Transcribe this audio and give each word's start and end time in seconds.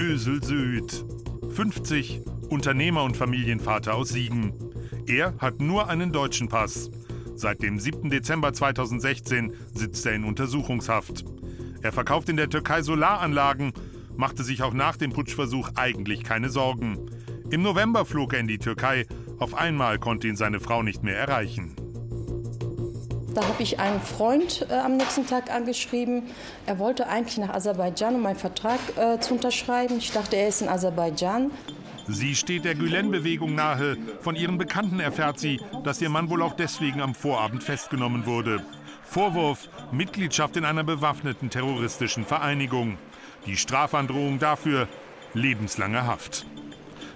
Ösel 0.00 0.42
Söğüt, 0.42 1.04
50, 1.50 2.20
Unternehmer 2.50 3.04
und 3.04 3.16
Familienvater 3.16 3.94
aus 3.94 4.08
Siegen. 4.08 4.52
Er 5.06 5.34
hat 5.38 5.60
nur 5.60 5.88
einen 5.88 6.10
deutschen 6.10 6.48
Pass. 6.48 6.90
Seit 7.36 7.62
dem 7.62 7.78
7. 7.78 8.10
Dezember 8.10 8.52
2016 8.52 9.54
sitzt 9.72 10.04
er 10.06 10.14
in 10.14 10.24
Untersuchungshaft. 10.24 11.24
Er 11.82 11.92
verkauft 11.92 12.28
in 12.28 12.36
der 12.36 12.50
Türkei 12.50 12.82
Solaranlagen, 12.82 13.72
machte 14.16 14.42
sich 14.42 14.62
auch 14.62 14.74
nach 14.74 14.96
dem 14.96 15.12
Putschversuch 15.12 15.70
eigentlich 15.76 16.24
keine 16.24 16.50
Sorgen. 16.50 16.98
Im 17.50 17.62
November 17.62 18.04
flog 18.04 18.32
er 18.32 18.40
in 18.40 18.48
die 18.48 18.58
Türkei. 18.58 19.06
Auf 19.38 19.54
einmal 19.54 20.00
konnte 20.00 20.26
ihn 20.26 20.36
seine 20.36 20.58
Frau 20.58 20.82
nicht 20.82 21.04
mehr 21.04 21.16
erreichen. 21.16 21.76
Da 23.34 23.42
habe 23.42 23.62
ich 23.62 23.80
einen 23.80 24.00
Freund 24.00 24.66
äh, 24.70 24.74
am 24.74 24.96
nächsten 24.96 25.26
Tag 25.26 25.52
angeschrieben. 25.52 26.22
Er 26.66 26.78
wollte 26.78 27.08
eigentlich 27.08 27.38
nach 27.38 27.52
Aserbaidschan, 27.52 28.14
um 28.14 28.24
einen 28.26 28.38
Vertrag 28.38 28.78
äh, 28.96 29.18
zu 29.18 29.34
unterschreiben. 29.34 29.98
Ich 29.98 30.12
dachte, 30.12 30.36
er 30.36 30.48
ist 30.48 30.62
in 30.62 30.68
Aserbaidschan. 30.68 31.50
Sie 32.06 32.36
steht 32.36 32.64
der 32.64 32.76
Gülen-Bewegung 32.76 33.54
nahe. 33.54 33.96
Von 34.20 34.36
ihren 34.36 34.56
Bekannten 34.56 35.00
erfährt 35.00 35.40
sie, 35.40 35.60
dass 35.82 36.00
ihr 36.00 36.10
Mann 36.10 36.30
wohl 36.30 36.42
auch 36.42 36.54
deswegen 36.54 37.00
am 37.00 37.14
Vorabend 37.14 37.64
festgenommen 37.64 38.26
wurde. 38.26 38.62
Vorwurf: 39.02 39.68
Mitgliedschaft 39.90 40.56
in 40.56 40.64
einer 40.64 40.84
bewaffneten 40.84 41.50
terroristischen 41.50 42.24
Vereinigung. 42.24 42.98
Die 43.46 43.56
Strafandrohung 43.56 44.38
dafür: 44.38 44.86
lebenslange 45.32 46.06
Haft. 46.06 46.46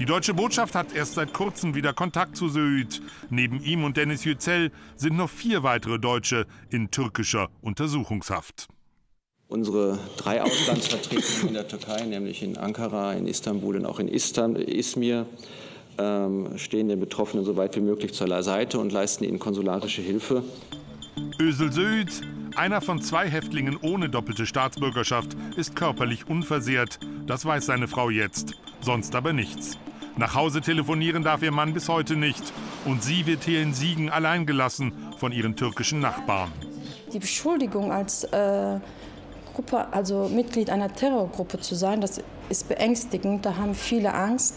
Die 0.00 0.06
deutsche 0.06 0.32
Botschaft 0.32 0.74
hat 0.74 0.94
erst 0.94 1.12
seit 1.12 1.34
kurzem 1.34 1.74
wieder 1.74 1.92
Kontakt 1.92 2.34
zu 2.34 2.46
Söğüt. 2.46 3.02
Neben 3.28 3.62
ihm 3.62 3.84
und 3.84 3.98
Dennis 3.98 4.24
Yücel 4.24 4.72
sind 4.96 5.14
noch 5.18 5.28
vier 5.28 5.62
weitere 5.62 5.98
Deutsche 5.98 6.46
in 6.70 6.90
türkischer 6.90 7.50
Untersuchungshaft. 7.60 8.68
Unsere 9.48 9.98
drei 10.16 10.40
Auslandsvertretungen 10.40 11.48
in 11.48 11.52
der 11.52 11.68
Türkei, 11.68 12.06
nämlich 12.06 12.42
in 12.42 12.56
Ankara, 12.56 13.12
in 13.12 13.26
Istanbul 13.26 13.76
und 13.76 13.84
auch 13.84 13.98
in 13.98 14.08
Izmir, 14.08 15.26
ähm, 15.98 16.56
stehen 16.56 16.88
den 16.88 16.98
Betroffenen 16.98 17.44
so 17.44 17.58
weit 17.58 17.76
wie 17.76 17.80
möglich 17.80 18.14
zur 18.14 18.42
Seite 18.42 18.78
und 18.78 18.92
leisten 18.92 19.24
ihnen 19.24 19.38
konsularische 19.38 20.00
Hilfe. 20.00 20.42
Ösel 21.38 21.72
Söğüt, 21.72 22.22
einer 22.56 22.80
von 22.80 23.02
zwei 23.02 23.28
Häftlingen 23.28 23.76
ohne 23.82 24.08
doppelte 24.08 24.46
Staatsbürgerschaft, 24.46 25.36
ist 25.56 25.76
körperlich 25.76 26.26
unversehrt. 26.26 26.98
Das 27.26 27.44
weiß 27.44 27.66
seine 27.66 27.86
Frau 27.86 28.08
jetzt, 28.08 28.54
sonst 28.80 29.14
aber 29.14 29.34
nichts. 29.34 29.76
Nach 30.16 30.34
Hause 30.34 30.60
telefonieren 30.60 31.22
darf 31.22 31.42
ihr 31.42 31.52
Mann 31.52 31.72
bis 31.72 31.88
heute 31.88 32.16
nicht. 32.16 32.52
Und 32.84 33.02
sie 33.02 33.26
wird 33.26 33.44
hier 33.44 33.62
in 33.62 33.72
Siegen 33.74 34.10
allein 34.10 34.46
gelassen 34.46 34.92
von 35.18 35.32
ihren 35.32 35.56
türkischen 35.56 36.00
Nachbarn. 36.00 36.50
Die 37.12 37.18
Beschuldigung 37.18 37.92
als 37.92 38.24
äh, 38.24 38.78
Gruppe, 39.54 39.92
also 39.92 40.28
Mitglied 40.28 40.70
einer 40.70 40.92
Terrorgruppe 40.92 41.60
zu 41.60 41.74
sein, 41.74 42.00
das 42.00 42.20
ist 42.48 42.68
beängstigend. 42.68 43.44
Da 43.44 43.56
haben 43.56 43.74
viele 43.74 44.14
Angst. 44.14 44.56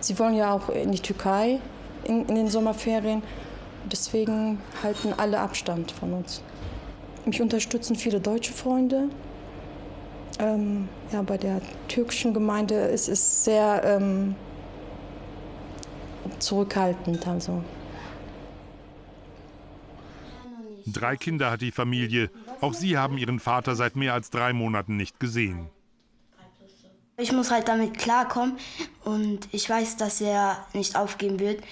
Sie 0.00 0.18
wollen 0.18 0.34
ja 0.34 0.52
auch 0.52 0.68
in 0.68 0.92
die 0.92 1.00
Türkei 1.00 1.60
in, 2.04 2.26
in 2.26 2.34
den 2.34 2.48
Sommerferien. 2.48 3.22
Deswegen 3.90 4.60
halten 4.82 5.12
alle 5.16 5.40
Abstand 5.40 5.92
von 5.92 6.12
uns. 6.14 6.42
Mich 7.26 7.40
unterstützen 7.40 7.96
viele 7.96 8.20
deutsche 8.20 8.52
Freunde. 8.52 9.08
Ähm, 10.38 10.88
ja, 11.12 11.22
bei 11.22 11.38
der 11.38 11.60
türkischen 11.88 12.34
Gemeinde 12.34 12.74
ist 12.74 13.08
es 13.08 13.44
sehr 13.44 13.82
ähm, 13.84 14.34
zurückhaltend. 16.40 17.26
Also. 17.26 17.62
Drei 20.86 21.16
Kinder 21.16 21.50
hat 21.50 21.60
die 21.62 21.70
Familie. 21.72 22.30
Auch 22.60 22.74
sie 22.74 22.98
haben 22.98 23.18
ihren 23.18 23.40
Vater 23.40 23.74
seit 23.74 23.96
mehr 23.96 24.14
als 24.14 24.30
drei 24.30 24.52
Monaten 24.52 24.96
nicht 24.96 25.18
gesehen. 25.18 25.68
Ich 27.16 27.32
muss 27.32 27.50
halt 27.50 27.68
damit 27.68 27.96
klarkommen 27.96 28.56
und 29.04 29.48
ich 29.52 29.70
weiß, 29.70 29.96
dass 29.96 30.20
er 30.20 30.66
nicht 30.72 30.96
aufgeben 30.96 31.38
wird. 31.38 31.62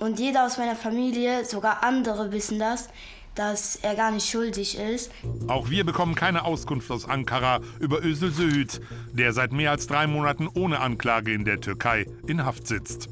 Und 0.00 0.18
jeder 0.18 0.46
aus 0.46 0.58
meiner 0.58 0.74
Familie, 0.74 1.44
sogar 1.44 1.84
andere 1.84 2.32
wissen 2.32 2.58
das, 2.58 2.88
dass 3.34 3.76
er 3.76 3.94
gar 3.94 4.10
nicht 4.10 4.28
schuldig 4.28 4.76
ist. 4.78 5.12
Auch 5.46 5.70
wir 5.70 5.84
bekommen 5.84 6.14
keine 6.14 6.44
Auskunft 6.44 6.90
aus 6.90 7.08
Ankara 7.08 7.60
über 7.78 8.02
Özil 8.02 8.32
Söğüt, 8.32 8.80
der 9.12 9.32
seit 9.32 9.52
mehr 9.52 9.70
als 9.70 9.86
drei 9.86 10.06
Monaten 10.06 10.48
ohne 10.48 10.80
Anklage 10.80 11.32
in 11.32 11.44
der 11.44 11.60
Türkei 11.60 12.06
in 12.26 12.44
Haft 12.44 12.66
sitzt. 12.66 13.08